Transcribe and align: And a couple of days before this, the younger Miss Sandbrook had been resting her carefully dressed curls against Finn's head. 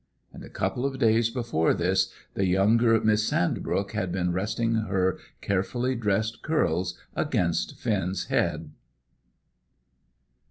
And 0.33 0.43
a 0.43 0.49
couple 0.49 0.83
of 0.83 0.97
days 0.97 1.29
before 1.29 1.75
this, 1.75 2.11
the 2.33 2.47
younger 2.47 2.99
Miss 2.99 3.27
Sandbrook 3.27 3.91
had 3.91 4.11
been 4.11 4.33
resting 4.33 4.73
her 4.73 5.19
carefully 5.41 5.93
dressed 5.93 6.41
curls 6.41 6.97
against 7.15 7.77
Finn's 7.77 8.25
head. 8.25 8.71